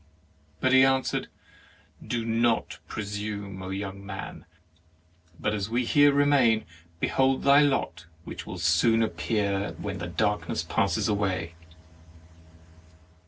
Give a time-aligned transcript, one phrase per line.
[0.61, 1.27] But he answered:"
[2.15, 4.45] Do not presume, young man;
[5.39, 6.65] but as we here remain,
[6.99, 11.53] behold thy lot, which will soon appear when the darkness passes away."